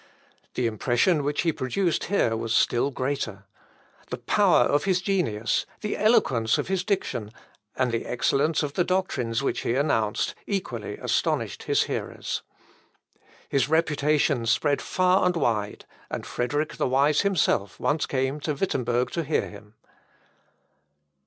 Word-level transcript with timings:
The 0.55 0.65
impression 0.65 1.23
which 1.23 1.43
he 1.43 1.53
produced 1.53 2.05
here 2.05 2.35
was 2.35 2.55
still 2.55 2.89
greater. 2.89 3.43
The 4.09 4.17
power 4.17 4.63
of 4.63 4.85
his 4.85 4.99
genius, 4.99 5.67
the 5.81 5.95
eloquence 5.95 6.57
of 6.57 6.69
his 6.69 6.83
diction, 6.83 7.31
and 7.75 7.91
the 7.91 8.07
excellence 8.07 8.63
of 8.63 8.73
the 8.73 8.83
doctrines 8.83 9.43
which 9.43 9.59
he 9.59 9.75
announced, 9.75 10.33
equally 10.47 10.97
astonished 10.97 11.61
his 11.65 11.83
hearers. 11.83 12.41
His 13.47 13.69
reputation 13.69 14.47
spread 14.47 14.81
far 14.81 15.23
and 15.23 15.35
wide, 15.35 15.85
and 16.09 16.25
Frederick 16.25 16.77
the 16.77 16.87
Wise 16.87 17.21
himself 17.21 17.79
once 17.79 18.07
came 18.07 18.39
to 18.39 18.55
Wittemberg 18.55 19.11
to 19.11 19.23
hear 19.23 19.47
him. 19.49 19.75